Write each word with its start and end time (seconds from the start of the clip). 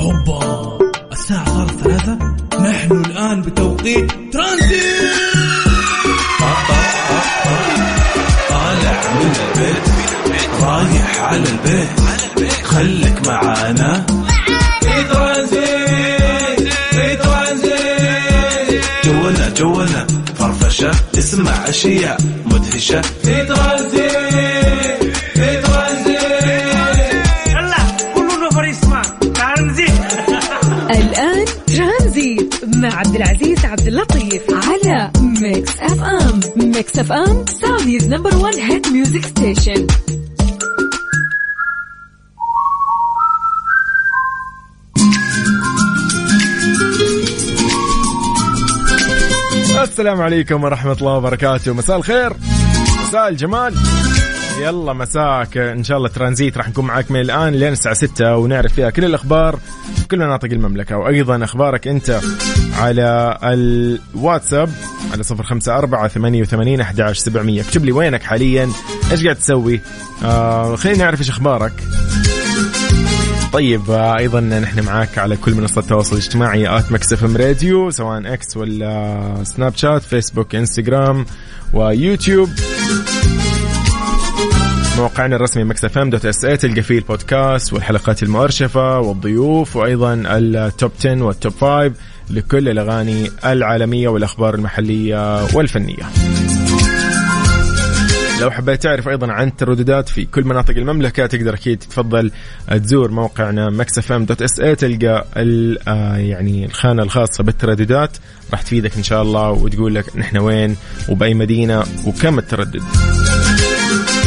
أوبا 0.00 0.78
الساعة 1.12 1.44
صارت 1.44 1.70
ثلاثة. 1.70 2.18
نحن 2.60 3.04
الآن 3.06 3.42
بتوقيت 3.42 4.12
ترانزيت. 4.32 5.00
طالع 8.50 9.00
من 9.14 9.32
البيت 9.36 9.84
رايح 10.62 11.20
على 11.20 11.44
البيت. 11.48 11.88
خليك 12.64 13.28
معانا. 13.28 14.06
في 14.80 15.04
ترانزيت 15.12 16.72
في 16.90 17.16
ترانزيت. 17.16 18.84
جولنا 19.04 19.48
جولنا 19.56 20.06
فرفشة 20.38 20.90
اسمع 21.18 21.68
أشياء 21.68 22.20
مدهشة. 22.46 23.00
في 23.00 23.44
ترانزيت. 23.44 23.95
الآن 30.90 31.44
ترانزيت 31.66 32.54
مع 32.76 32.94
عبد 32.94 33.16
العزيز 33.16 33.64
عبد 33.64 33.86
اللطيف 33.86 34.42
على 34.50 35.10
Mix 35.20 35.80
FM. 35.80 36.40
Mix 36.56 36.98
FM 36.98 37.44
Saudi's 37.60 38.08
number 38.08 38.36
1 38.36 38.54
hit 38.54 38.88
music 38.88 39.24
station. 39.24 39.86
السلام 49.82 50.20
عليكم 50.20 50.64
ورحمة 50.64 50.92
الله 50.92 51.16
وبركاته. 51.16 51.72
مساء 51.72 51.96
الخير. 51.96 52.32
مساء 53.08 53.28
الجمال. 53.28 53.74
يلا 54.66 54.92
مساك. 54.92 55.56
إن 55.56 55.84
شاء 55.84 55.96
الله 55.98 56.08
ترانزيت 56.08 56.58
راح 56.58 56.68
نكون 56.68 56.84
معاك 56.84 57.10
من 57.10 57.20
الآن 57.20 57.52
لين 57.52 57.72
الساعة 57.72 57.94
6 57.94 58.36
ونعرف 58.36 58.72
فيها 58.72 58.90
كل 58.90 59.04
الأخبار 59.04 59.58
في 59.96 60.08
كل 60.08 60.18
مناطق 60.18 60.48
المملكة. 60.52 60.96
وأيضا 60.96 61.44
أخبارك 61.44 61.88
أنت 61.88 62.20
على 62.78 63.38
الواتساب 63.42 64.70
على 65.12 65.22
054 65.24 66.08
88 66.08 66.80
11 66.80 67.14
700 67.20 67.60
اكتب 67.60 67.84
لي 67.84 67.92
وينك 67.92 68.22
حاليا؟ 68.22 68.70
إيش 69.10 69.22
قاعد 69.24 69.36
تسوي؟ 69.36 69.80
آه 70.24 70.76
خليني 70.76 70.98
نعرف 70.98 71.20
إيش 71.20 71.30
أخبارك. 71.30 71.72
طيب 73.52 73.90
آه، 73.90 74.18
أيضا 74.18 74.40
نحن 74.40 74.84
معاك 74.84 75.18
على 75.18 75.36
كل 75.36 75.54
منصات 75.54 75.84
التواصل 75.84 76.12
الاجتماعي 76.16 76.78
at 76.78 76.92
Mix 76.92 77.12
FM 77.12 77.36
Radio 77.36 77.90
سواء 77.90 78.32
X 78.32 78.56
ولا 78.56 79.20
Snapchat 79.42 80.02
فيسبوك 80.02 80.54
إنستغرام 80.54 81.26
ويوتيوب. 81.72 82.48
موقعنا 84.96 85.36
الرسمي 85.36 85.64
mixfm 85.64 86.10
dot 86.10 86.26
sa 86.26 86.56
تلقى 86.56 86.82
فيه 86.82 86.98
البودكاست 86.98 87.72
والحلقات 87.72 88.22
المؤرشفة 88.22 88.98
والضيوف 89.00 89.76
وأيضا 89.76 90.14
ال 90.26 90.42
top 90.42 90.90
10 91.00 91.22
وال 91.22 91.34
top 91.34 91.52
5 91.60 91.92
لكل 92.30 92.68
الأغاني 92.68 93.30
العالمية 93.44 94.08
والأخبار 94.08 94.54
المحلية 94.54 95.44
والفنية. 95.54 96.02
لو 98.40 98.50
حبيت 98.50 98.82
تعرف 98.82 99.08
أيضا 99.08 99.32
عن 99.32 99.48
الترددات 99.48 100.08
في 100.08 100.24
كل 100.24 100.44
مناطق 100.44 100.76
المملكة 100.76 101.26
تقدر 101.26 101.54
أكيد 101.54 101.78
تفضل 101.78 102.30
تزور 102.68 103.10
موقعنا 103.10 103.84
mixfm.sa 103.84 104.74
تلقى 104.78 105.26
ال- 105.36 105.88
آه 105.88 106.16
يعني 106.16 106.64
الخانة 106.64 107.02
الخاصة 107.02 107.44
بالترددات 107.44 108.16
راح 108.52 108.62
تفيدك 108.62 108.96
إن 108.96 109.02
شاء 109.02 109.22
الله 109.22 109.50
وتقول 109.50 109.94
لك 109.94 110.16
نحن 110.16 110.38
وين 110.38 110.76
وبأي 111.08 111.34
مدينة 111.34 111.82
وكم 112.06 112.38
التردد. 112.38 112.82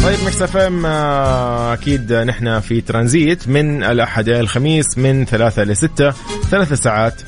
طيب 0.03 0.19
Mix 0.25 0.42
FM 0.42 0.86
آه، 0.86 1.73
أكيد 1.73 2.14
نحن 2.14 2.59
في 2.59 2.81
ترانزيت 2.81 3.47
من 3.47 3.83
الأحد 3.83 4.30
إلى 4.30 4.39
الخميس 4.39 4.97
من 4.97 5.25
ثلاثة 5.25 5.64
ل 5.64 5.75
6 5.78 6.14
ثلاث 6.52 6.73
ساعات. 6.73 7.22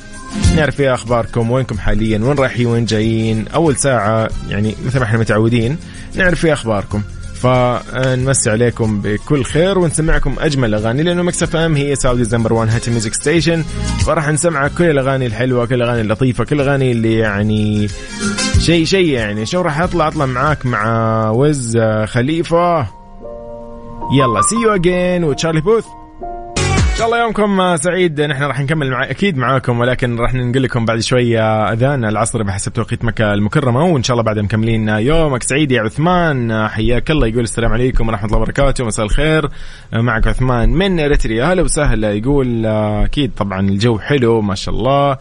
نعرف 0.56 0.76
فيها 0.76 0.94
أخباركم 0.94 1.50
وينكم 1.50 1.78
حاليا 1.78 2.18
وين 2.18 2.38
رايحين 2.38 2.66
وين 2.66 2.84
جايين؟ 2.84 3.48
أول 3.48 3.76
ساعة 3.76 4.28
يعني 4.48 4.74
مثل 4.86 4.98
ما 4.98 5.04
إحنا 5.04 5.18
متعودين 5.18 5.76
نعرف 6.14 6.40
فيها 6.40 6.52
أخباركم. 6.52 7.02
فنمسي 7.42 8.50
عليكم 8.50 9.00
بكل 9.00 9.44
خير 9.44 9.78
ونسمعكم 9.78 10.34
أجمل 10.38 10.68
الاغاني 10.68 11.02
لأنه 11.02 11.22
Mix 11.22 11.42
FM 11.42 11.76
هي 11.76 11.94
Saudi's 11.96 12.34
number 12.34 12.52
1 12.52 12.70
hit 12.70 12.90
music 12.90 13.14
station 13.14 13.62
فراح 14.06 14.28
نسمعك 14.28 14.70
كل 14.78 14.84
الأغاني 14.84 15.26
الحلوة 15.26 15.66
كل 15.66 15.74
الأغاني 15.74 16.00
اللطيفة 16.00 16.44
كل 16.44 16.60
الأغاني 16.60 16.92
اللي 16.92 17.18
يعني 17.18 17.88
شيء 18.58 18.84
شيء 18.84 19.08
يعني. 19.08 19.46
شو 19.46 19.60
راح 19.60 19.80
اطلع 19.80 20.08
أطلع 20.08 20.26
معاك 20.26 20.66
مع 20.66 21.30
Wiz 21.30 21.78
Khalifa. 22.04 22.86
يلا 24.18 24.42
See 24.42 24.56
You 24.62 24.74
Again 24.74 25.24
و 25.24 25.28
Charlie 25.28 25.60
Puth 25.60 25.86
إن 26.92 26.98
شاء 26.98 27.06
الله 27.06 27.20
يومكم 27.20 27.76
سعيد. 27.76 28.20
نحن 28.20 28.42
راح 28.42 28.60
نكمل 28.60 28.90
مع 28.90 29.10
أكيد 29.10 29.36
معاكم 29.36 29.80
ولكن 29.80 30.16
راح 30.16 30.34
ننقل 30.34 30.62
لكم 30.62 30.84
بعد 30.84 31.00
شوية 31.00 31.72
أذان 31.72 32.04
العصر 32.04 32.42
بحسب 32.42 32.72
توقيت 32.72 33.04
مكة 33.04 33.34
المكرمة 33.34 33.84
وإن 33.84 34.02
شاء 34.02 34.14
الله 34.14 34.24
بعد 34.24 34.38
مكملين 34.38 34.88
يومك. 34.88 35.42
سعيد 35.42 35.72
يا 35.72 35.80
عثمان 35.80 36.68
حياك 36.68 37.10
الله. 37.10 37.26
يقول 37.26 37.42
السلام 37.42 37.72
عليكم 37.72 38.08
ورحمة 38.08 38.26
الله 38.26 38.38
وبركاته. 38.38 38.84
مساء 38.84 39.06
الخير. 39.06 39.48
معك 39.92 40.26
عثمان 40.26 40.70
من 40.70 41.00
اريتريا 41.00 41.44
هلا 41.44 41.62
وسهلا. 41.62 42.12
يقول 42.12 42.66
أكيد 42.66 43.32
طبعا 43.36 43.60
الجو 43.60 43.98
حلو 43.98 44.40
ما 44.40 44.54
شاء 44.54 44.74
الله 44.74 45.16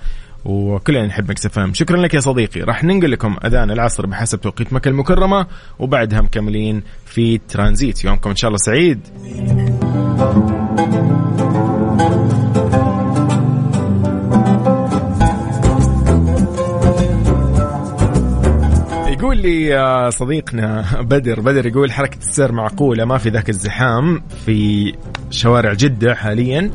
وكلنا 0.46 1.06
نحب 1.06 1.30
مكس 1.30 1.48
شكرا 1.74 1.98
لك 1.98 2.14
يا 2.14 2.20
صديقي. 2.20 2.62
راح 2.62 2.84
ننقل 2.84 3.12
لكم 3.12 3.36
أذان 3.46 3.72
العصر 3.72 4.06
بحسب 4.06 4.42
توقيت 4.42 4.74
مكة 4.74 4.90
المكرمة 4.90 5.48
وبعدها 5.80 6.22
مكملين 6.22 6.84
في 7.06 7.38
ترانزيت. 7.38 8.06
يومكم 8.06 8.30
إن 8.30 8.36
شاء 8.36 8.48
الله 8.48 8.58
سعيد. 8.58 9.00
يقول 19.32 19.44
لي 19.44 20.12
صديقنا 20.12 20.86
بدر 21.02 21.40
بدر 21.40 21.66
يقول 21.66 21.92
حركة 21.92 22.18
السير 22.18 22.52
معقولة 22.52 23.06
ما 23.06 23.18
في 23.18 23.30
ذاك 23.30 23.50
الزحام 23.50 24.22
في 24.46 24.94
شوارع 25.30 25.74
جدة 25.74 26.16
حاليا. 26.16 26.72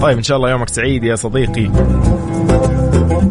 طيب 0.00 0.16
إن 0.16 0.22
شاء 0.22 0.36
الله 0.36 0.50
يومك 0.50 0.68
سعيد 0.68 1.04
يا 1.04 1.14
صديقي. 1.14 1.70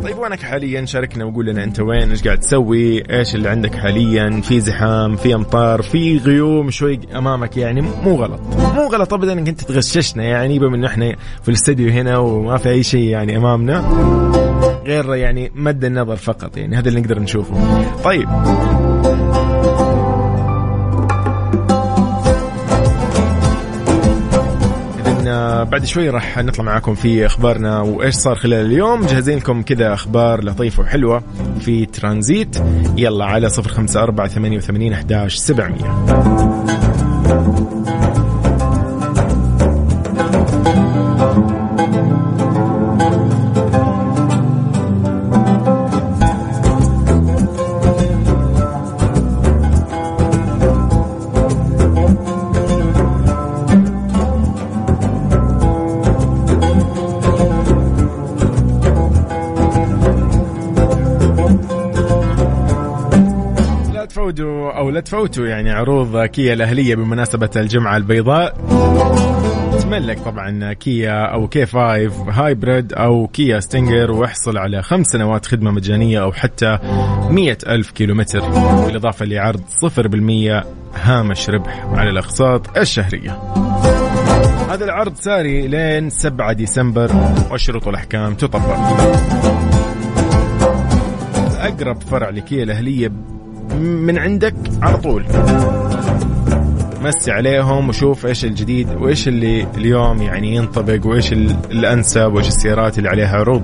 طيب 0.04 0.18
وينك 0.18 0.40
حاليا؟ 0.40 0.86
شاركنا 0.86 1.26
وقول 1.26 1.46
لنا 1.46 1.64
أنت 1.64 1.80
وين 1.80 2.10
إيش 2.10 2.24
قاعد 2.24 2.40
تسوي 2.40 3.12
إيش 3.12 3.36
اللي 3.36 3.50
عندك 3.50 3.76
حاليا؟ 3.76 4.42
في 4.42 4.60
زحام 4.60 5.16
في 5.16 5.36
أمطار 5.36 5.82
في 5.82 6.18
غيوم 6.18 6.72
شوي 6.72 7.00
أمامك 7.16 7.58
يعني 7.58 7.82
مو 7.82 8.16
غلط. 8.16 8.40
مو 8.76 8.88
غلط 8.88 9.14
ابدا 9.14 9.34
إنك 9.34 9.50
أنت 9.50 9.62
تغششنا 9.64 10.24
يعني 10.24 10.60
بما 10.60 10.76
انه 10.76 10.88
إحنا 10.88 11.16
في 11.44 11.50
الاستديو 11.50 11.90
هنا 11.90 12.18
وما 12.18 12.58
في 12.58 12.70
أي 12.70 12.84
شيء 12.84 13.04
يعني 13.04 13.38
أمامنا. 13.38 14.53
غير 14.86 15.16
يعني 15.16 15.52
مد 15.56 15.86
النظر 15.86 16.16
فقط 16.16 16.58
يعني 16.58 16.78
هذا 16.78 16.90
اللي 16.90 17.02
نقدر 17.02 17.20
نشوفه. 17.20 17.56
طيب. 18.04 18.30
آه، 25.28 25.64
بعد 25.64 25.86
شوي 25.86 26.10
راح 26.10 26.38
نطلع 26.38 26.66
معاكم 26.66 26.96
في 26.96 27.26
أخبارنا 27.26 27.82
وإيش 27.82 28.16
صار 28.16 28.36
خلال 28.36 28.66
اليوم. 28.66 29.02
مجهزين 29.02 29.38
لكم 29.38 29.62
كذا 29.62 29.94
أخبار 29.94 30.44
لطيفة 30.44 30.84
وحلوة 30.84 31.24
في 31.60 31.86
ترانزيت. 31.86 32.58
يلا 32.98 33.26
على 33.26 33.50
054 33.50 34.28
88 34.28 34.94
11 34.94 35.38
700 35.38 37.83
تفوتوا 64.24 64.72
أو 64.72 64.90
لا 64.90 65.00
تفوتوا 65.00 65.48
يعني 65.48 65.72
عروض 65.72 66.26
كيا 66.26 66.54
الأهلية 66.54 66.96
بمناسبة 66.96 67.50
الجمعة 67.56 67.98
البيضاء. 67.98 68.58
تملك 69.82 70.20
طبعا 70.20 70.74
كيا 70.74 71.26
أو 71.26 71.48
K5 71.48 71.66
hybrid 71.66 72.94
أو 72.94 73.28
كيا 73.28 73.60
ستينجر 73.60 74.12
واحصل 74.12 74.58
على 74.58 74.82
خمس 74.82 75.08
سنوات 75.08 75.46
خدمة 75.46 75.72
مجانية 75.72 76.22
أو 76.24 76.32
حتى 76.32 76.80
مية 77.30 77.58
ألف 77.68 77.92
كيلومتر. 77.92 78.40
بالإضافة 78.86 79.26
لعرض 79.26 79.62
0% 79.62 80.64
هامش 80.96 81.50
ربح 81.50 81.86
على 81.86 82.10
الأقساط 82.10 82.78
الشهرية. 82.78 83.32
هذا 84.70 84.86
العرض 84.86 85.16
ساري 85.16 85.68
لين 85.68 86.10
7 86.10 86.54
ديسمبر 86.54 87.12
والشروط 87.52 87.88
والاحكام 87.88 88.34
تطبق. 88.34 88.78
أقرب 91.60 92.02
فرع 92.02 92.30
لكيا 92.30 92.64
الأهلية 92.64 93.12
من 93.80 94.18
عندك 94.18 94.56
على 94.82 94.98
طول. 94.98 95.26
مسي 97.02 97.32
عليهم 97.32 97.90
وشوف 97.90 98.26
إيش 98.26 98.46
الجديد 98.46 98.90
وإيش 98.90 99.28
اللي 99.28 99.68
اليوم 99.78 100.22
يعني 100.22 100.56
ينطبق 100.56 101.08
وإيش 101.08 101.34
الأنسب 101.34 102.34
وإيش 102.34 102.48
السيارات 102.48 102.98
اللي 102.98 103.10
عليها 103.10 103.38
عروض. 103.38 103.64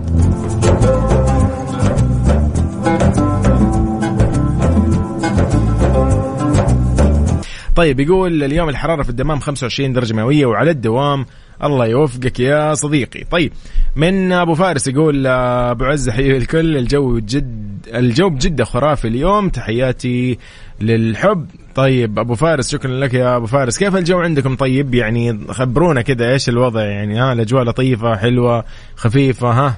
طيب 7.75 7.99
يقول 7.99 8.43
اليوم 8.43 8.69
الحرارة 8.69 9.03
في 9.03 9.09
الدمام 9.09 9.39
25 9.39 9.93
درجة 9.93 10.13
مئوية 10.13 10.45
وعلى 10.45 10.71
الدوام. 10.71 11.25
الله 11.63 11.85
يوفقك 11.85 12.39
يا 12.39 12.73
صديقي. 12.73 13.23
طيب 13.23 13.51
من 13.95 14.31
أبو 14.31 14.53
فارس 14.53 14.87
يقول 14.87 15.27
أبو 15.27 15.85
عز 15.85 16.09
حي 16.09 16.37
الكل 16.37 16.77
الجو 16.77 17.19
جد 17.19 17.68
الجو 17.95 18.29
بجدة 18.29 18.65
خرافي 18.65 19.07
اليوم. 19.07 19.49
تحياتي 19.49 20.37
للحب. 20.81 21.45
طيب 21.75 22.19
أبو 22.19 22.35
فارس 22.35 22.71
شكرا 22.71 22.91
لك 22.91 23.13
يا 23.13 23.35
أبو 23.35 23.45
فارس. 23.45 23.77
كيف 23.77 23.95
الجو 23.95 24.19
عندكم؟ 24.19 24.55
طيب 24.55 24.95
يعني 24.95 25.39
خبرونا 25.49 26.01
كذا 26.01 26.31
إيش 26.31 26.49
الوضع؟ 26.49 26.81
يعني 26.81 27.19
ها 27.19 27.33
الأجواء 27.33 27.63
لطيفة 27.63 28.15
حلوة 28.15 28.63
خفيفة 28.95 29.51
ها؟ 29.51 29.75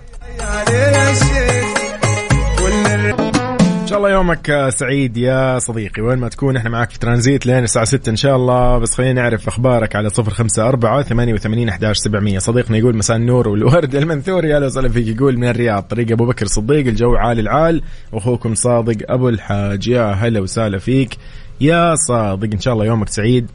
شاء 3.92 3.98
الله 3.98 4.12
يومك 4.12 4.70
سعيد 4.70 5.18
يا 5.18 5.60
صديقي. 5.60 6.02
وين 6.02 6.18
ما 6.18 6.30
تكون 6.30 6.58
إحنا 6.58 6.70
معك 6.70 6.92
في 6.92 7.00
ترانزيت 7.00 7.46
لين 7.46 7.64
الساعة 7.64 7.86
6 7.86 8.10
إن 8.10 8.16
شاء 8.16 8.36
الله. 8.36 8.78
بس 8.78 8.96
خلينا 8.96 9.22
نعرف 9.22 9.48
أخبارك 9.48 9.96
على 9.96 10.10
054 10.10 11.04
88 11.04 11.70
11 11.70 11.94
700 11.94 12.40
صديقنا 12.40 12.78
يقول 12.78 12.98
مساء 12.98 13.18
النور 13.18 13.50
والورد 13.50 13.96
المنثوري 13.96 14.56
أهلا 14.56 14.66
وسهلا 14.66 14.90
فيك. 14.90 15.08
يقول 15.08 15.38
من 15.38 15.48
الرياض 15.48 15.84
طريق 15.84 16.12
أبو 16.12 16.26
بكر 16.26 16.46
صديق 16.46 16.88
الجو 16.88 17.16
عالي 17.16 17.42
العال 17.42 17.82
واخوكم 18.12 18.56
صادق 18.56 19.12
أبو 19.12 19.30
الحاج. 19.30 19.88
يا 19.88 20.12
هلا 20.12 20.40
وسهلا 20.40 20.78
فيك. 20.78 21.18
يا 21.62 21.96
صادق 21.96 22.50
إن 22.54 22.60
شاء 22.60 22.74
الله 22.74 22.86
يومك 22.86 23.10
سعيد 23.10 23.48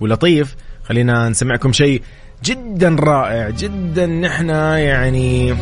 ولطيف. 0.00 0.56
خلينا 0.84 1.28
نسمعكم 1.28 1.72
شيء 1.72 2.02
جدا 2.44 2.96
رائع 3.00 3.50
جدا 3.50 4.06
نحن 4.06 4.48
يعني 4.48 5.54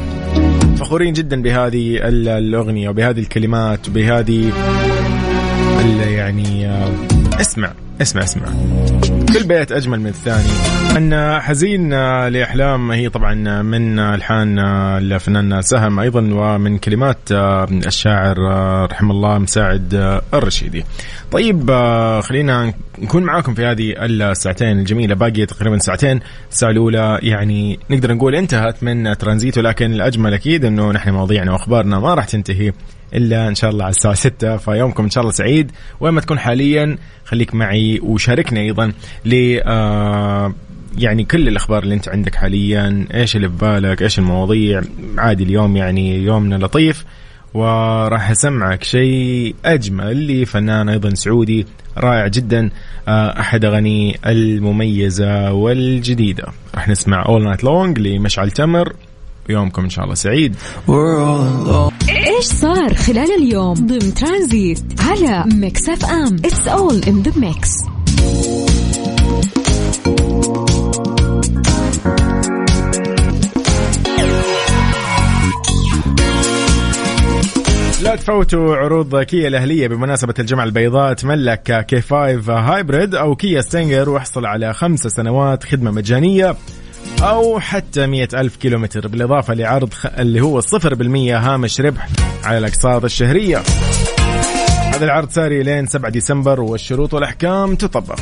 فخورين 0.81 1.13
جدا 1.13 1.43
بهذه 1.43 2.09
الأغنية 2.09 2.89
وبهذه 2.89 3.21
الكلمات 3.21 3.89
وبهذه 3.89 4.53
يعني 6.07 6.69
آه، 6.69 6.91
اسمع. 7.41 7.73
اسمع 8.03 8.23
اسمع. 8.23 8.47
كل 9.33 9.47
بيت 9.47 9.73
أجمل 9.73 10.01
من 10.01 10.07
الثاني. 10.07 10.49
أن 10.97 11.41
حزين 11.41 11.91
لأحلام 12.29 12.91
هي 12.91 13.09
طبعا 13.09 13.63
من 13.63 13.99
ألحان 13.99 14.59
الفنان 14.59 15.63
سهم 15.63 16.01
أيضا 16.01 16.21
ومن 16.21 16.79
كلمات 16.79 17.19
الشاعر 17.87 18.37
رحمه 18.93 19.11
الله 19.11 19.39
مساعد 19.39 20.21
الرشيدي. 20.35 20.85
طيب 21.33 21.71
خلينا 22.23 22.75
نكون 22.99 23.23
معاكم 23.23 23.55
في 23.55 23.65
هذه 23.65 23.95
الساعتين 23.99 24.79
الجميلة. 24.79 25.15
باقي 25.15 25.47
تقريبا 25.47 25.79
ساعتين 25.79 26.21
الساعة 26.51 26.71
الأولى 26.71 27.19
يعني 27.23 27.79
نقدر 27.91 28.15
نقول 28.15 28.35
انتهت 28.35 28.83
من 28.83 29.17
ترانزيت 29.19 29.59
ولكن 29.59 29.93
الأجمل 29.93 30.35
أكيد 30.35 30.65
إنه 30.65 30.93
نحن 30.93 31.11
مواضيعنا 31.11 31.53
وأخبارنا 31.53 31.99
ما 31.99 32.15
راح 32.15 32.25
تنتهي 32.25 32.73
إلا 33.15 33.49
إن 33.49 33.55
شاء 33.55 33.71
الله 33.71 33.85
على 33.85 33.91
الساعة 33.91 34.15
6 34.15 34.57
فيومكم 34.57 35.05
إن 35.05 35.11
شاء 35.11 35.23
الله 35.23 35.33
سعيد. 35.33 35.71
وين 36.01 36.15
ما 36.15 36.21
تكون 36.21 36.39
حاليا 36.39 36.99
خليك 37.25 37.55
معي 37.55 38.01
وشاركني 38.03 38.61
أيضا 38.61 38.93
ل 39.25 39.61
آه 39.65 40.55
يعني 40.99 41.25
كل 41.25 41.49
الأخبار 41.49 41.83
اللي 41.83 41.95
أنت 41.95 42.09
عندك 42.09 42.35
حاليا. 42.35 43.07
إيش 43.15 43.37
اللي 43.37 43.49
في 43.49 43.55
بالك؟ 43.57 44.03
إيش 44.03 44.19
المواضيع؟ 44.19 44.83
عادي 45.19 45.45
اليوم 45.45 45.77
يعني 45.77 46.25
يومنا 46.25 46.55
لطيف. 46.55 47.05
وراح 47.55 48.31
أسمعك 48.31 48.85
شيء 48.85 49.55
أجمل 49.65 50.43
لفنان 50.43 50.89
أيضا 50.89 51.15
سعودي 51.15 51.67
رائع 51.99 52.27
جدا 52.27 52.71
آه، 53.09 53.41
أحد 53.41 53.65
أغاني 53.65 54.19
المميزة 54.27 55.53
والجديدة. 55.53 56.45
راح 56.75 56.89
نسمع 56.89 57.27
All 57.27 57.45
Night 57.45 57.65
Long 57.65 57.99
لمشعل 57.99 58.51
تمر. 58.51 58.93
يومكم 59.49 59.83
إن 59.83 59.91
شاء 59.91 60.05
الله 60.05 60.15
سعيد. 60.15 60.57
إيش 62.17 62.45
صار 62.45 62.95
خلال 62.95 63.33
اليوم؟ 63.43 63.75
ضمن 63.75 64.15
ترانزيت 64.15 64.83
على 64.99 65.45
Mix 65.55 65.89
FM. 65.89 66.37
It's 66.45 66.69
all 66.69 67.01
in 67.09 67.23
the 67.23 67.33
mix 67.37 67.71
لا 78.03 78.17
تفوتوا 78.17 78.77
عروض 78.77 79.23
كيا 79.23 79.49
الأهلية 79.49 79.89
بمناسبة 79.89 80.35
الجمعة 80.39 80.65
البيضاء. 80.65 81.13
تملك 81.13 81.87
K5 81.87 82.01
hybrid 82.01 83.15
أو 83.15 83.37
كيا 83.37 83.61
ستينجر 83.61 84.11
واحصل 84.11 84.47
على 84.47 84.73
خمس 84.73 85.01
سنوات 85.01 85.65
خدمة 85.65 85.91
مجانية. 85.91 86.57
أو 87.23 87.61
حتى 87.61 88.07
مئة 88.07 88.41
ألف 88.41 88.57
كيلومتر 88.57 89.09
بالإضافة 89.09 89.55
لعرض 89.55 89.93
اللي 90.19 90.41
هو 90.41 90.59
الصفر 90.59 90.95
بالمية 90.95 91.39
هامش 91.39 91.81
ربح 91.81 92.09
على 92.45 92.59
الأقساط 92.59 93.05
الشهرية. 93.05 93.63
هذا 94.95 95.05
العرض 95.05 95.31
ساري 95.31 95.63
لين 95.63 95.87
7 95.87 96.11
ديسمبر 96.11 96.61
والشروط 96.61 97.15
والأحكام 97.15 97.75
تطبق. 97.75 98.21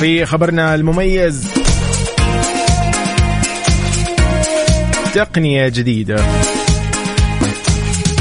في 0.00 0.26
خبرنا 0.26 0.74
المميز 0.74 1.46
تقنية 5.14 5.68
جديدة. 5.68 6.24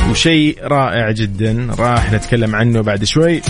وشيء 0.09 0.57
رائع 0.63 1.11
جدا. 1.11 1.67
راح 1.79 2.13
نتكلم 2.13 2.56
عنه 2.56 2.81
بعد 2.81 3.03
شوي. 3.03 3.41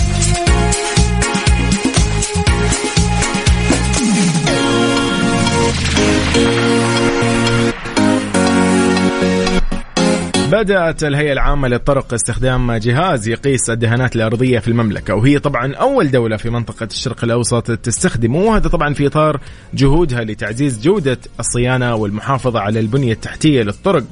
بدأت 10.52 11.04
الهيئة 11.04 11.34
العامة 11.34 11.68
للطرق 11.68 12.14
استخدام 12.14 12.72
جهاز 12.72 13.28
يقيس 13.28 13.70
الدهانات 13.70 14.16
الأرضية 14.16 14.60
في 14.60 14.68
المملكة 14.68 15.16
وهي 15.16 15.40
طبعا 15.40 15.76
أول 15.76 16.12
دولة 16.12 16.38
في 16.38 16.50
منطقة 16.50 16.86
الشرق 16.86 17.24
الأوسط 17.24 17.72
تستخدمه. 17.72 18.40
وهذا 18.40 18.68
طبعا 18.68 18.94
في 18.94 19.08
إطار 19.08 19.40
جهودها 19.74 20.24
لتعزيز 20.24 20.82
جودة 20.82 21.18
الصيانة 21.40 21.96
والمحافظة 21.96 22.60
على 22.60 22.80
البنية 22.80 23.14
التحتية 23.14 23.64
للطرق. 23.64 24.04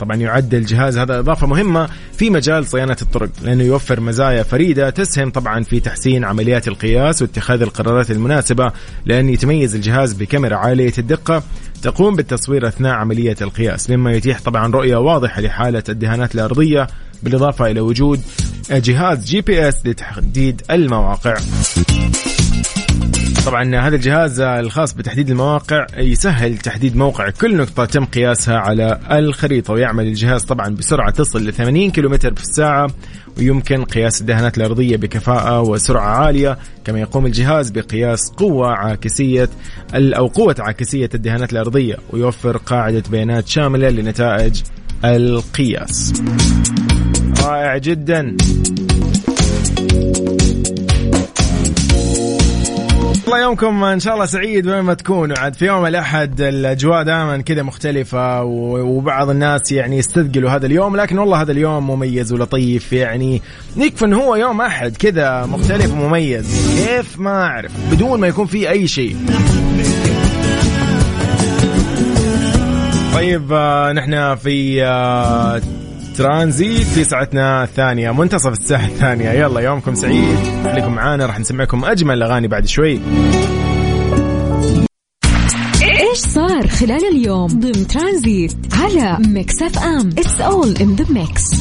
طبعا 0.00 0.16
يعد 0.16 0.54
الجهاز. 0.54 0.98
هذا 0.98 1.18
إضافة 1.18 1.46
مهمة 1.46 1.88
في 2.12 2.30
مجال 2.30 2.66
صيانة 2.66 2.96
الطرق 3.02 3.30
لأنه 3.42 3.64
يوفر 3.64 4.00
مزايا 4.00 4.42
فريدة 4.42 4.90
تسهم 4.90 5.30
طبعا 5.30 5.62
في 5.62 5.80
تحسين 5.80 6.24
عمليات 6.24 6.68
القياس 6.68 7.22
واتخاذ 7.22 7.62
القرارات 7.62 8.10
المناسبة 8.10 8.72
لأن 9.06 9.28
يتميز 9.28 9.74
الجهاز 9.74 10.12
بكاميرا 10.12 10.56
عالية 10.56 10.92
الدقة 10.98 11.42
تقوم 11.82 12.16
بالتصوير 12.16 12.68
أثناء 12.68 12.92
عملية 12.92 13.36
القياس 13.40 13.90
مما 13.90 14.12
يتيح 14.12 14.40
طبعا 14.40 14.72
رؤية 14.72 14.96
واضحة 14.96 15.40
لحالة 15.40 15.82
الدهانات 15.88 16.34
الأرضية 16.34 16.86
بالإضافة 17.22 17.70
إلى 17.70 17.80
وجود 17.80 18.20
جهاز 18.70 19.24
GPS 19.24 19.86
لتحديد 19.86 20.62
المواقع. 20.70 21.36
طبعا 23.46 23.76
هذا 23.76 23.96
الجهاز 23.96 24.40
الخاص 24.40 24.92
بتحديد 24.92 25.30
المواقع 25.30 25.86
يسهل 25.96 26.58
تحديد 26.58 26.96
موقع 26.96 27.30
كل 27.30 27.56
نقطة 27.56 27.84
تم 27.84 28.04
قياسها 28.04 28.58
على 28.58 29.00
الخريطة 29.10 29.72
ويعمل 29.72 30.06
الجهاز 30.06 30.44
طبعا 30.44 30.68
بسرعة 30.68 31.10
تصل 31.10 31.44
ل 31.48 31.52
80 31.52 31.90
كم 31.90 32.16
في 32.16 32.42
الساعة 32.42 32.90
ويمكن 33.38 33.84
قياس 33.84 34.20
الدهانات 34.20 34.58
الأرضية 34.58 34.96
بكفاءة 34.96 35.60
وسرعة 35.60 36.24
عالية 36.24 36.58
كما 36.84 37.00
يقوم 37.00 37.26
الجهاز 37.26 37.70
بقياس 37.70 38.30
قوة 38.36 38.68
عاكسية 38.68 39.48
أو 39.94 40.26
قوة 40.26 40.56
عاكسية 40.58 41.10
الدهانات 41.14 41.52
الأرضية 41.52 41.96
ويوفر 42.10 42.56
قاعدة 42.56 43.02
بيانات 43.10 43.48
شاملة 43.48 43.88
لنتائج 43.88 44.62
القياس. 45.04 46.12
رائع 47.42 47.76
جدا. 47.76 48.36
الله 53.30 53.42
يومكم 53.42 53.84
إن 53.84 54.00
شاء 54.00 54.14
الله 54.14 54.26
سعيد 54.26 54.66
وين 54.66 54.80
ما 54.80 54.94
تكونوا. 54.94 55.38
عاد 55.38 55.54
في 55.54 55.66
يوم 55.66 55.86
الأحد 55.86 56.40
الأجواء 56.40 57.02
دائما 57.02 57.42
كذا 57.42 57.62
مختلفة 57.62 58.42
وبعض 58.42 59.30
الناس 59.30 59.72
يعني 59.72 59.98
يستثقلوا 59.98 60.50
هذا 60.50 60.66
اليوم 60.66 60.96
لكن 60.96 61.18
والله 61.18 61.42
هذا 61.42 61.52
اليوم 61.52 61.90
مميز 61.90 62.32
ولطيف. 62.32 62.92
يعني 62.92 63.42
يكفي 63.76 64.04
انه 64.04 64.16
هو 64.16 64.36
يوم 64.36 64.60
أحد 64.60 64.96
كذا 64.96 65.46
مختلف 65.46 65.92
ومميز. 65.92 66.76
كيف 66.86 67.18
ما 67.18 67.44
أعرف 67.44 67.72
بدون 67.92 68.20
ما 68.20 68.26
يكون 68.26 68.46
في 68.46 68.70
أي 68.70 68.88
شيء. 68.88 69.16
طيب 73.14 73.52
آه، 73.52 73.92
نحن 73.92 74.34
في 74.34 74.84
آه، 74.84 75.60
ترانزيت 76.20 76.86
في 76.86 77.04
ساعتنا 77.04 77.64
الثانية 77.64 78.10
منتصف 78.10 78.52
الساعة 78.52 78.86
الثانية. 78.86 79.30
يلا 79.30 79.60
يومكم 79.60 79.94
سعيد. 79.94 80.38
خليكم 80.64 80.94
معانا 80.94 81.26
راح 81.26 81.40
نسمعكم 81.40 81.84
أجمل 81.84 82.14
الأغاني 82.14 82.48
بعد 82.48 82.66
شوي. 82.66 83.00
إيش 85.82 86.18
صار 86.18 86.68
خلال 86.68 87.04
اليوم 87.12 87.46
ضمن 87.46 87.86
ترانزيت 87.86 88.56
على 88.72 89.18
ميكس 89.28 89.62
أف 89.62 89.78
أم؟ 89.78 90.08
it's 90.08 90.40
all 90.40 90.76
in 90.80 90.94
the 90.94 91.06
mix 91.10 91.60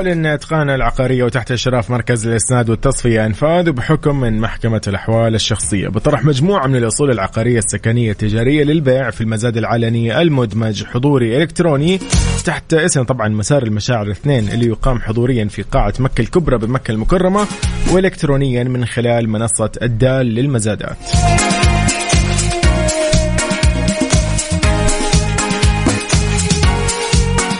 تعلن 0.00 0.26
إتقان 0.26 0.70
العقارية 0.70 1.24
وتحت 1.24 1.50
إشراف 1.52 1.90
مركز 1.90 2.26
الإسناد 2.26 2.70
والتصفية 2.70 3.26
انفاذ 3.26 3.68
وبحكم 3.68 4.20
من 4.20 4.40
محكمة 4.40 4.80
الأحوال 4.86 5.34
الشخصية 5.34 5.88
بطرح 5.88 6.24
مجموعة 6.24 6.66
من 6.66 6.76
الأصول 6.76 7.10
العقارية 7.10 7.58
السكنية 7.58 8.10
التجارية 8.10 8.64
للبيع 8.64 9.10
في 9.10 9.20
المزاد 9.20 9.56
العلني 9.56 10.22
المدمج 10.22 10.84
حضوري 10.84 11.36
إلكتروني 11.36 11.98
تحت 12.44 12.74
إسم 12.74 13.02
طبعا 13.02 13.28
مسار 13.28 13.62
المشاعر 13.62 14.02
الاثنين 14.06 14.48
اللي 14.48 14.66
يقام 14.66 15.00
حضوريا 15.00 15.44
في 15.44 15.62
قاعة 15.62 15.94
مكة 15.98 16.20
الكبرى 16.20 16.58
بمكة 16.58 16.92
المكرمة 16.92 17.46
والكترونيا 17.92 18.64
من 18.64 18.86
خلال 18.86 19.28
منصة 19.28 19.70
الدال 19.82 20.26
للمزادات. 20.26 20.96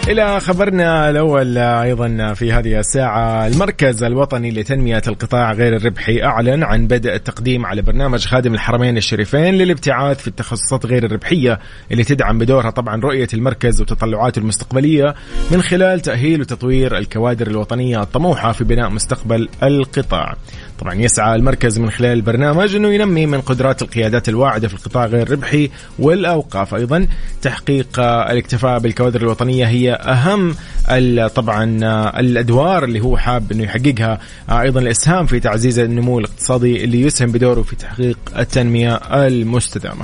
إلى 0.08 0.40
خبرنا 0.40 1.10
الأول 1.10 1.58
أيضا 1.58 2.32
في 2.34 2.52
هذه 2.52 2.78
الساعة. 2.78 3.46
المركز 3.46 4.02
الوطني 4.04 4.50
لتنمية 4.50 5.02
القطاع 5.08 5.52
غير 5.52 5.76
الربحي 5.76 6.22
أعلن 6.22 6.62
عن 6.62 6.86
بدء 6.86 7.14
التقديم 7.14 7.66
على 7.66 7.82
برنامج 7.82 8.26
خادم 8.26 8.54
الحرمين 8.54 8.96
الشريفين 8.96 9.54
للابتعاث 9.54 10.20
في 10.20 10.28
التخصصات 10.28 10.86
غير 10.86 11.04
الربحية 11.04 11.58
اللي 11.92 12.04
تدعم 12.04 12.38
بدورها. 12.38 12.70
طبعا 12.70 13.00
رؤية 13.00 13.28
المركز 13.34 13.80
وتطلعاته 13.80 14.38
المستقبلية 14.38 15.14
من 15.50 15.62
خلال 15.62 16.00
تأهيل 16.00 16.40
وتطوير 16.40 16.98
الكوادر 16.98 17.46
الوطنية 17.46 18.02
الطموحة 18.02 18.52
في 18.52 18.64
بناء 18.64 18.90
مستقبل 18.90 19.48
القطاع. 19.62 20.36
طبعا 20.80 20.94
يسعى 20.94 21.34
المركز 21.36 21.78
من 21.78 21.90
خلال 21.90 22.12
البرنامج 22.12 22.76
أنه 22.76 22.88
ينمي 22.88 23.26
من 23.26 23.40
قدرات 23.40 23.82
القيادات 23.82 24.28
الواعدة 24.28 24.68
في 24.68 24.74
القطاع 24.74 25.06
غير 25.06 25.22
الربحي 25.22 25.70
والأوقاف 25.98 26.74
أيضا 26.74 27.06
تحقيق 27.42 28.00
الاكتفاء 28.00 28.78
بالكوادر 28.78 29.20
الوطنية 29.20 29.66
هي 29.66 29.92
أهم 29.92 30.54
طبعا 31.34 31.64
الأدوار 32.20 32.84
اللي 32.84 33.00
هو 33.00 33.16
حاب 33.16 33.52
إنه 33.52 33.64
يحققها 33.64 34.18
أيضا 34.50 34.80
الإسهام 34.80 35.26
في 35.26 35.40
تعزيز 35.40 35.78
النمو 35.78 36.18
الاقتصادي 36.18 36.84
اللي 36.84 37.00
يسهم 37.00 37.32
بدوره 37.32 37.62
في 37.62 37.76
تحقيق 37.76 38.18
التنمية 38.38 38.94
المستدامة. 38.94 40.02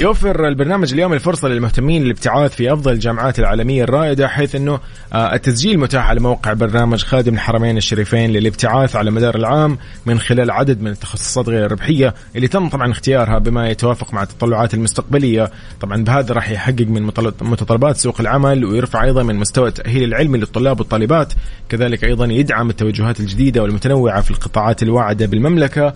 يوفر 0.00 0.48
البرنامج 0.48 0.92
اليوم 0.92 1.12
الفرصة 1.12 1.48
للمهتمين 1.48 2.04
للابتعاث 2.04 2.54
في 2.54 2.72
أفضل 2.72 2.92
الجامعات 2.92 3.38
العالمية 3.38 3.84
الرائدة 3.84 4.28
حيث 4.28 4.54
أنه 4.54 4.80
آه، 5.12 5.34
التسجيل 5.34 5.78
متاح 5.78 6.08
على 6.08 6.20
موقع 6.20 6.52
برنامج 6.52 7.02
خادم 7.02 7.34
الحرمين 7.34 7.76
الشريفين 7.76 8.30
للابتعاث 8.30 8.96
على 8.96 9.10
مدار 9.10 9.36
العام 9.36 9.78
من 10.06 10.18
خلال 10.18 10.50
عدد 10.50 10.80
من 10.80 10.90
التخصصات 10.90 11.48
غير 11.48 11.66
الربحية 11.66 12.14
اللي 12.36 12.48
تم 12.48 12.68
طبعا 12.68 12.90
اختيارها 12.90 13.38
بما 13.38 13.68
يتوافق 13.68 14.14
مع 14.14 14.22
التطلعات 14.22 14.74
المستقبلية. 14.74 15.50
طبعا 15.80 16.04
بهذا 16.04 16.34
راح 16.34 16.50
يحقق 16.50 16.86
من 16.86 17.02
متطلبات 17.40 17.96
سوق 17.96 18.20
العمل 18.20 18.64
ويرفع 18.64 19.04
أيضا 19.04 19.22
من 19.22 19.36
مستوى 19.36 19.68
التأهيل 19.68 20.04
العلمي 20.04 20.38
للطلاب 20.38 20.80
والطالبات. 20.80 21.32
كذلك 21.68 22.04
أيضا 22.04 22.26
يدعم 22.26 22.70
التوجهات 22.70 23.20
الجديدة 23.20 23.62
والمتنوعة 23.62 24.20
في 24.20 24.30
القطاعات 24.30 24.82
الواعدة 24.82 25.26
بالمملكة. 25.26 25.92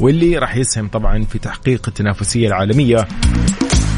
واللي 0.00 0.38
راح 0.38 0.56
يسهم 0.56 0.88
طبعا 0.88 1.24
في 1.24 1.38
تحقيق 1.38 1.88
التنافسية 1.88 2.48
العالمية. 2.48 3.08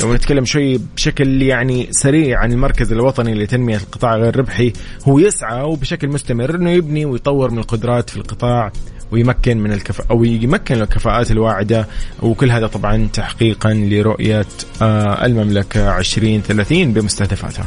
لو 0.03 0.15
نتكلم 0.15 0.45
شوي 0.45 0.81
بشكل 0.97 1.43
يعني 1.43 1.89
سريع 1.91 2.39
عن 2.39 2.53
المركز 2.53 2.93
الوطني 2.93 3.35
لتنمية 3.35 3.77
القطاع 3.77 4.17
غير 4.17 4.29
الربحي 4.29 4.73
هو 5.09 5.19
يسعى 5.19 5.63
وبشكل 5.63 6.09
مستمر 6.09 6.55
إنه 6.55 6.71
يبني 6.71 7.05
ويطور 7.05 7.51
من 7.51 7.59
القدرات 7.59 8.11
في 8.11 8.17
القطاع 8.17 8.73
ويمكن 9.13 9.59
من 9.59 9.73
الكفاءة 9.73 10.07
أو 10.11 10.25
يمكن 10.25 10.75
الكفاءات 10.75 11.31
الواعدة. 11.31 11.87
وكل 12.23 12.51
هذا 12.51 12.67
طبعا 12.67 13.09
تحقيقا 13.13 13.75
لرؤية 13.75 14.47
آه، 14.83 15.27
المملكة 15.27 15.99
2030 15.99 16.93
بمستهدفاتها. 16.93 17.67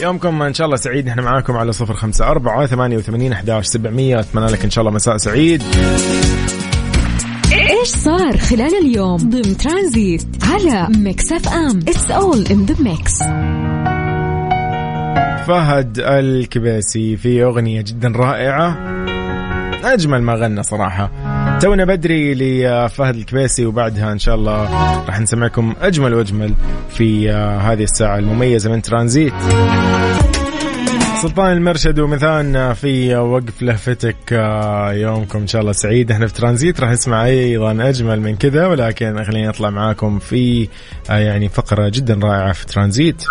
يومكم 0.00 0.42
إن 0.42 0.54
شاء 0.54 0.64
الله 0.64 0.76
سعيد. 0.76 1.06
نحن 1.06 1.20
معاكم 1.20 1.56
على 1.56 1.72
صفر 1.72 1.94
خمسة 1.94 2.30
أربعة 2.30 2.66
ثمانية 2.66 2.96
وثمانين 2.96 3.32
أحداش 3.32 3.66
سبعمية. 3.66 4.20
أتمنى 4.20 4.46
لك 4.46 4.64
إن 4.64 4.70
شاء 4.70 4.82
الله 4.82 4.94
مساء 4.94 5.16
سعيد. 5.16 5.62
إيش 7.52 7.88
صار 7.88 8.36
خلال 8.36 8.74
اليوم؟ 8.82 9.16
ضمن 9.16 9.56
ترانزيت 9.56 10.26
على 10.42 10.88
ميكس 10.98 11.32
اف 11.32 11.48
ام. 11.48 11.78
it's 11.78 12.10
all 12.10 12.46
in 12.50 12.64
the 12.64 12.82
mix 12.82 13.18
فهد 15.46 15.98
الكباسي 15.98 17.16
في 17.16 17.44
أغنية 17.44 17.80
جدا 17.80 18.08
رائعة. 18.08 18.78
أجمل 19.84 20.22
ما 20.22 20.34
غنى 20.34 20.62
صراحة. 20.62 21.37
تونا 21.60 21.84
بدري 21.84 22.34
لفهد 22.34 23.14
الكبيسي 23.14 23.66
وبعدها 23.66 24.12
إن 24.12 24.18
شاء 24.18 24.34
الله 24.34 24.62
راح 25.06 25.20
نسمعكم 25.20 25.74
أجمل 25.80 26.14
وأجمل 26.14 26.54
في 26.90 27.30
هذه 27.30 27.82
الساعة 27.82 28.18
المميزة 28.18 28.70
من 28.70 28.82
ترانزيت. 28.82 29.32
سلطان 31.22 31.52
المرشد 31.52 31.98
ومثان 31.98 32.74
في 32.74 33.16
وقف 33.16 33.62
لهفتك 33.62 34.32
يومكم 34.92 35.38
إن 35.38 35.46
شاء 35.46 35.60
الله 35.60 35.72
سعيد. 35.72 36.10
إحنا 36.10 36.26
في 36.26 36.34
ترانزيت 36.34 36.80
راح 36.80 36.90
نسمع 36.90 37.24
أيضا 37.24 37.88
أجمل 37.88 38.20
من 38.20 38.36
كذا 38.36 38.66
ولكن 38.66 39.24
خليني 39.24 39.48
أطلع 39.48 39.70
معاكم 39.70 40.18
في 40.18 40.68
يعني 41.08 41.48
فقرة 41.48 41.88
جدا 41.88 42.20
رائعة 42.22 42.52
في 42.52 42.66
ترانزيت. 42.66 43.24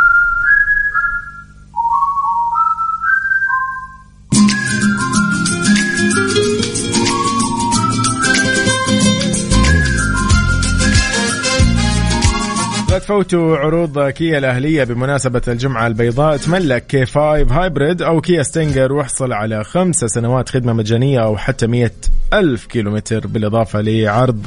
تفوتوا 13.17 13.57
عروض 13.57 14.09
كيا 14.09 14.37
الأهلية 14.37 14.83
بمناسبة 14.83 15.41
الجمعة 15.47 15.87
البيضاء. 15.87 16.37
تملك 16.37 16.87
K5 16.87 17.05
hybrid 17.05 18.01
أو 18.01 18.21
كيا 18.21 18.43
ستينجر 18.43 18.93
واحصل 18.93 19.33
على 19.33 19.63
خمسة 19.63 20.07
سنوات 20.07 20.49
خدمة 20.49 20.73
مجانية 20.73 21.23
أو 21.23 21.37
حتى 21.37 21.67
مية 21.67 21.93
ألف 22.33 22.65
كيلومتر 22.65 23.27
بالإضافة 23.27 23.81
لعرض 23.81 24.45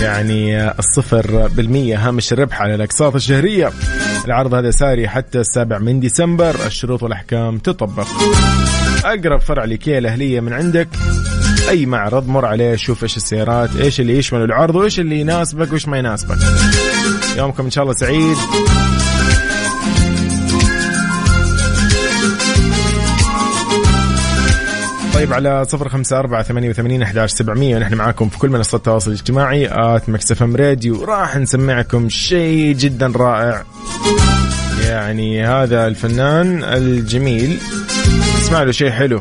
يعني 0.00 0.70
الصفر 0.70 1.46
بالمية 1.46 2.08
هامش 2.08 2.32
الربح 2.32 2.62
على 2.62 2.74
الأقساط 2.74 3.14
الشهرية. 3.14 3.70
العرض 4.26 4.54
هذا 4.54 4.70
ساري 4.70 5.08
حتى 5.08 5.40
السابع 5.40 5.78
من 5.78 6.00
ديسمبر. 6.00 6.56
الشروط 6.66 7.02
والأحكام 7.02 7.58
تطبق. 7.58 8.06
أقرب 9.04 9.40
فرع 9.40 9.64
لكيا 9.64 9.98
الأهلية 9.98 10.40
من 10.40 10.52
عندك. 10.52 10.88
أي 11.68 11.86
معرض 11.86 12.28
مر 12.28 12.46
عليه 12.46 12.76
شوف 12.76 13.02
إيش 13.02 13.16
السيارات 13.16 13.76
إيش 13.76 14.00
اللي 14.00 14.18
يشمل 14.18 14.42
العرض 14.42 14.74
وإيش 14.74 15.00
اللي 15.00 15.20
يناسبك 15.20 15.70
وإيش 15.70 15.88
ما 15.88 15.98
يناسبك. 15.98 16.38
يومكم 17.36 17.64
إن 17.64 17.70
شاء 17.70 17.84
الله 17.84 17.94
سعيد. 17.94 18.36
طيب 25.14 25.32
على 25.32 25.64
صفر 25.64 25.88
خمسة 25.88 26.18
أربعة 26.18 26.42
ثمانية 26.42 26.70
وثمانين 26.70 27.02
أحداش 27.02 27.30
سبعمية 27.30 27.76
ونحن 27.76 27.94
معاكم 27.94 28.28
في 28.28 28.38
كل 28.38 28.48
منصات 28.48 28.74
التواصل 28.74 29.10
الاجتماعي 29.10 29.68
آت 29.72 30.08
مكسفم 30.08 30.56
راديو. 30.56 31.04
راح 31.04 31.36
نسمعكم 31.36 32.08
شيء 32.08 32.74
جدا 32.74 33.12
رائع. 33.16 33.64
يعني 34.84 35.46
هذا 35.46 35.86
الفنان 35.86 36.64
الجميل. 36.64 37.58
اسمع 38.44 38.62
له 38.62 38.72
شيء 38.72 38.90
حلو. 38.90 39.20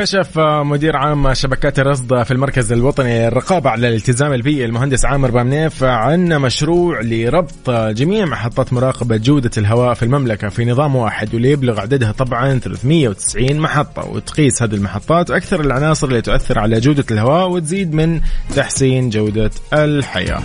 كشف 0.00 0.38
مدير 0.38 0.96
عام 0.96 1.34
شبكات 1.34 1.78
الرصد 1.78 2.22
في 2.22 2.30
المركز 2.30 2.72
الوطني 2.72 3.26
للرقابة 3.26 3.70
على 3.70 3.88
الالتزام 3.88 4.32
البيئي 4.32 4.64
المهندس 4.64 5.04
عامر 5.04 5.30
بامنيف 5.30 5.84
عن 5.84 6.28
مشروع 6.28 7.00
لربط 7.00 7.70
جميع 7.70 8.24
محطات 8.24 8.72
مراقبة 8.72 9.16
جودة 9.16 9.50
الهواء 9.58 9.94
في 9.94 10.02
المملكة 10.02 10.48
في 10.48 10.64
نظام 10.64 10.96
واحد 10.96 11.34
واللي 11.34 11.50
يبلغ 11.50 11.80
عددها 11.80 12.12
طبعا 12.12 12.58
390 12.58 13.60
محطة 13.60 14.08
وتقيس 14.10 14.62
هذه 14.62 14.74
المحطات 14.74 15.30
أكثر 15.30 15.60
العناصر 15.60 16.08
اللي 16.08 16.22
تؤثر 16.22 16.58
على 16.58 16.80
جودة 16.80 17.04
الهواء 17.10 17.50
وتزيد 17.50 17.94
من 17.94 18.20
تحسين 18.56 19.10
جودة 19.10 19.50
الحياة. 19.72 20.40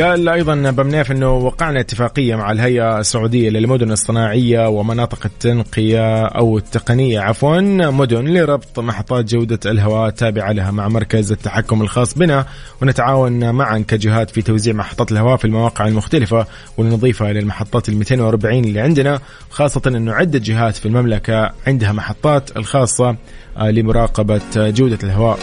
قال 0.00 0.28
أيضا 0.28 0.54
بمنيف 0.70 1.12
إنه 1.12 1.32
وقعنا 1.32 1.80
اتفاقية 1.80 2.34
مع 2.36 2.52
الهيئة 2.52 2.98
السعودية 2.98 3.50
للمدن 3.50 3.92
الصناعية 3.92 4.68
ومناطق 4.68 5.18
التنقية 5.24 6.26
أو 6.26 6.58
التقنية 6.58 7.20
عفوا 7.20 7.60
مدن 7.90 8.24
لربط 8.24 8.78
محطات 8.80 9.24
جودة 9.24 9.58
الهواء 9.66 10.08
التابعه 10.08 10.52
لها 10.52 10.70
مع 10.70 10.88
مركز 10.88 11.32
التحكم 11.32 11.82
الخاص 11.82 12.14
بنا 12.18 12.46
ونتعاون 12.82 13.50
معا 13.50 13.78
كجهات 13.78 14.30
في 14.30 14.42
توزيع 14.42 14.74
محطات 14.74 15.12
الهواء 15.12 15.36
في 15.36 15.44
المواقع 15.44 15.86
المختلفة 15.86 16.46
ولنضيفها 16.76 17.30
إلى 17.30 17.38
المحطات 17.38 17.88
ال 17.88 17.96
240 17.96 18.64
اللي 18.64 18.80
عندنا 18.80 19.20
خاصة 19.50 19.82
إنه 19.86 20.12
عدة 20.12 20.38
جهات 20.38 20.76
في 20.76 20.86
المملكة 20.86 21.50
عندها 21.66 21.92
محطات 21.92 22.56
الخاصة 22.56 23.16
آه، 23.56 23.70
لمراقبة 23.70 24.40
جودة 24.56 24.98
الهواء. 25.04 25.38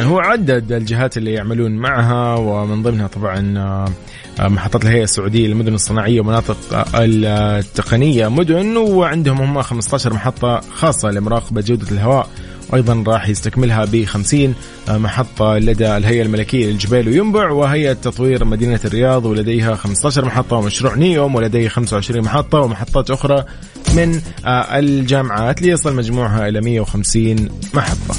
طبعا 0.00 0.12
هو 0.12 0.18
عدد 0.18 0.72
الجهات 0.72 1.16
اللي 1.16 1.32
يعملون 1.32 1.76
معها 1.76 2.34
ومن 2.36 2.82
ضمنها 2.82 3.06
طبعا 3.06 3.58
آه، 3.58 4.48
محطات 4.48 4.84
الهيئة 4.84 5.02
السعودية 5.02 5.46
للمدن 5.46 5.74
الصناعية 5.74 6.20
ومناطق 6.20 6.56
التقنية 6.94 8.28
مدن 8.28 8.76
وعندهم 8.76 9.40
هم 9.40 9.62
15 9.62 10.12
محطة 10.12 10.60
خاصة 10.74 11.10
لمراقبة 11.10 11.60
جودة 11.60 11.86
الهواء 11.92 12.28
وأيضا 12.70 13.04
راح 13.06 13.28
يستكملها 13.28 13.84
ب 13.84 14.04
50 14.04 14.54
محطة 14.88 15.58
لدى 15.58 15.96
الهيئة 15.96 16.22
الملكية 16.22 16.66
للجبال 16.66 17.08
وينبع 17.08 17.50
وهيئه 17.50 17.92
تطوير 17.92 18.44
مدينة 18.44 18.80
الرياض 18.84 19.24
ولديها 19.24 19.74
15 19.74 20.24
محطة 20.24 20.56
ومشروع 20.56 20.94
نيوم 20.94 21.34
ولديه 21.34 21.68
25 21.68 22.24
محطة 22.24 22.58
ومحطات 22.58 23.10
أخرى 23.10 23.44
من 23.96 24.20
آه، 24.46 24.78
الجامعات 24.78 25.62
ليصل 25.62 25.96
مجموعها 25.96 26.48
إلى 26.48 26.60
150 26.60 27.48
محطة. 27.74 28.14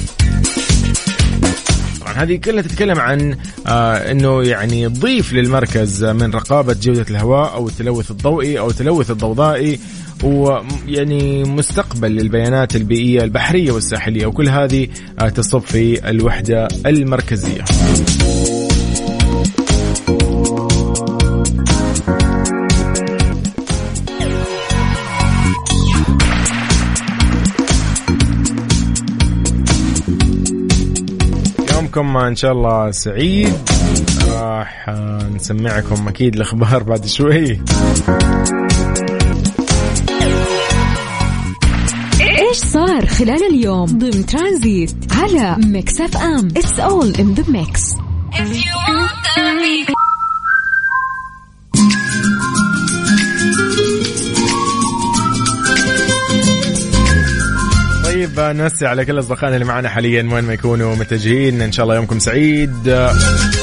هذه 2.16 2.36
كلها 2.36 2.62
تتكلم 2.62 3.00
عن 3.00 3.36
آه 3.66 4.10
إنه 4.10 4.42
يعني 4.42 4.88
تضيف 4.88 5.32
للمركز 5.32 6.04
من 6.04 6.30
رقابة 6.30 6.76
جودة 6.82 7.06
الهواء 7.10 7.54
أو 7.54 7.68
التلوث 7.68 8.10
الضوئي 8.10 8.58
أو 8.58 8.70
التلوث 8.70 9.10
الضوضائي 9.10 9.78
ويعني 10.22 11.44
مستقبل 11.44 12.10
للبيانات 12.10 12.76
البيئية 12.76 13.22
البحرية 13.24 13.72
والساحلية 13.72 14.26
وكل 14.26 14.48
هذه 14.48 14.88
آه 15.18 15.28
تصب 15.28 15.60
في 15.60 16.10
الوحدة 16.10 16.68
المركزية. 16.86 17.64
يومكم 31.82 32.16
إن 32.16 32.36
شاء 32.36 32.52
الله 32.52 32.90
سعيد. 32.90 33.54
راح 34.28 34.88
نسمعكم 35.34 36.08
أكيد 36.08 36.34
الأخبار 36.34 36.82
بعد 36.82 37.06
شوي. 37.06 37.60
إيش 42.20 42.56
صار 42.56 43.06
خلال 43.06 43.42
اليوم 43.50 43.86
ضمن 43.86 44.26
ترانزيت 44.26 44.94
على 45.12 45.56
ميكس 45.66 46.00
أف 46.00 46.16
أم؟ 46.16 46.48
it's 46.56 46.78
all 46.78 47.14
in 47.14 47.34
the 47.34 47.44
mix 47.48 47.94
طيب 48.38 48.71
نمسي 58.52 58.86
على 58.86 59.04
كل 59.04 59.18
أصدقائنا 59.18 59.56
اللي 59.56 59.66
معنا 59.66 59.88
حاليا 59.88 60.28
وين 60.32 60.44
ما 60.44 60.52
يكونوا 60.52 60.96
متجهين. 60.96 61.62
إن 61.62 61.72
شاء 61.72 61.84
الله 61.84 61.96
يومكم 61.96 62.18
سعيد. 62.18 62.88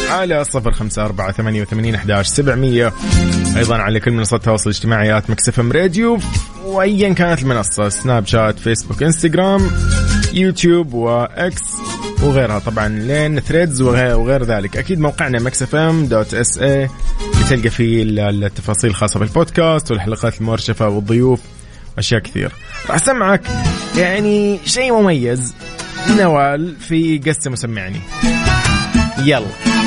على 0.09 0.43
صفر 0.43 0.71
خمسة 0.71 1.05
أربعة 1.05 1.31
ثمانية 1.31 1.61
وثمانين 1.61 1.95
أحداش 1.95 2.27
سبعمية. 2.27 2.93
أيضا 3.57 3.77
على 3.77 3.99
كل 3.99 4.11
منصات 4.11 4.39
التواصل 4.39 4.69
الاجتماعي 4.69 5.17
at 5.17 5.29
Mix 5.29 5.59
FM 5.59 5.71
Radio. 5.71 6.19
وأيا 6.65 7.13
كانت 7.13 7.41
المنصة 7.41 7.89
سناب 7.89 8.27
شات 8.27 8.59
فيسبوك 8.59 9.03
إنستغرام 9.03 9.67
يوتيوب 10.33 10.93
وإكس. 10.93 11.63
وغيرها 12.23 12.59
طبعا 12.59 12.87
لين 12.87 13.39
Threads 13.39 13.81
وغير, 13.81 14.17
وغير 14.17 14.43
ذلك. 14.43 14.77
أكيد 14.77 14.99
موقعنا 14.99 15.39
Mix 15.39 15.75
FM 15.75 16.05
dot 16.05 16.33
SA 16.33 16.89
بتلقى 17.45 17.69
فيه 17.69 18.03
التفاصيل 18.03 18.89
الخاصة 18.89 19.19
بالبودكاست 19.19 19.91
والحلقات 19.91 20.41
المرشفة 20.41 20.89
والضيوف. 20.89 21.39
أشياء 21.97 22.21
كثير. 22.21 22.51
راح 22.87 22.95
أسمعك. 22.95 23.41
يعني 23.97 24.59
شيء 24.65 24.93
مميز. 24.93 25.55
نوال 26.09 26.75
في 26.75 27.17
قسم 27.17 27.51
وسمعني 27.51 28.01
يلا. 29.23 29.78